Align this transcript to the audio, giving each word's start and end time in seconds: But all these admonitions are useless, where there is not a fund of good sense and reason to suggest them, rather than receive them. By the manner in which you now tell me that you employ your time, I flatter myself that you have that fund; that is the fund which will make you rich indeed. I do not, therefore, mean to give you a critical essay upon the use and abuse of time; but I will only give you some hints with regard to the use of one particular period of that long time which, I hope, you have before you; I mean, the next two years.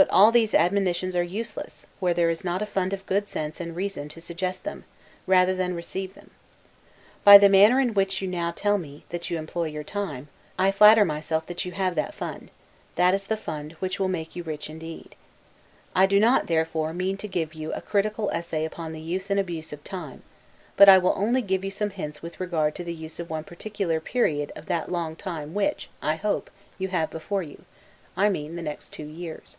But 0.00 0.08
all 0.10 0.30
these 0.30 0.54
admonitions 0.54 1.16
are 1.16 1.24
useless, 1.24 1.84
where 1.98 2.14
there 2.14 2.30
is 2.30 2.44
not 2.44 2.62
a 2.62 2.66
fund 2.66 2.92
of 2.92 3.04
good 3.04 3.26
sense 3.26 3.60
and 3.60 3.74
reason 3.74 4.08
to 4.10 4.20
suggest 4.20 4.62
them, 4.62 4.84
rather 5.26 5.56
than 5.56 5.74
receive 5.74 6.14
them. 6.14 6.30
By 7.24 7.36
the 7.36 7.48
manner 7.48 7.80
in 7.80 7.94
which 7.94 8.22
you 8.22 8.28
now 8.28 8.52
tell 8.52 8.78
me 8.78 9.02
that 9.08 9.28
you 9.28 9.36
employ 9.38 9.64
your 9.64 9.82
time, 9.82 10.28
I 10.56 10.70
flatter 10.70 11.04
myself 11.04 11.46
that 11.46 11.64
you 11.64 11.72
have 11.72 11.96
that 11.96 12.14
fund; 12.14 12.52
that 12.94 13.12
is 13.12 13.24
the 13.24 13.36
fund 13.36 13.72
which 13.80 13.98
will 13.98 14.06
make 14.06 14.36
you 14.36 14.44
rich 14.44 14.70
indeed. 14.70 15.16
I 15.96 16.06
do 16.06 16.20
not, 16.20 16.46
therefore, 16.46 16.94
mean 16.94 17.16
to 17.16 17.26
give 17.26 17.52
you 17.54 17.72
a 17.72 17.80
critical 17.82 18.30
essay 18.30 18.64
upon 18.64 18.92
the 18.92 19.00
use 19.00 19.30
and 19.30 19.40
abuse 19.40 19.72
of 19.72 19.82
time; 19.82 20.22
but 20.76 20.88
I 20.88 20.98
will 20.98 21.14
only 21.16 21.42
give 21.42 21.64
you 21.64 21.72
some 21.72 21.90
hints 21.90 22.22
with 22.22 22.38
regard 22.38 22.76
to 22.76 22.84
the 22.84 22.94
use 22.94 23.18
of 23.18 23.30
one 23.30 23.42
particular 23.42 23.98
period 23.98 24.52
of 24.54 24.66
that 24.66 24.92
long 24.92 25.16
time 25.16 25.54
which, 25.54 25.90
I 26.00 26.14
hope, 26.14 26.50
you 26.78 26.86
have 26.86 27.10
before 27.10 27.42
you; 27.42 27.64
I 28.16 28.28
mean, 28.28 28.54
the 28.54 28.62
next 28.62 28.92
two 28.92 29.04
years. 29.08 29.56